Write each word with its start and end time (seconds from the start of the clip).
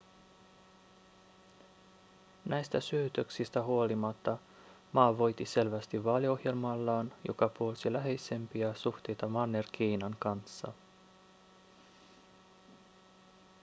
näistä 2.45 2.79
syytöksistä 2.79 3.63
huolimatta 3.63 4.37
ma 4.93 5.17
voitti 5.17 5.45
selvästi 5.45 6.03
vaaliohjelmallaan 6.03 7.13
joka 7.27 7.49
puolsi 7.49 7.93
läheisempiä 7.93 8.73
suhteita 8.73 9.27
manner-kiinan 9.27 10.15
kanssa 10.19 10.73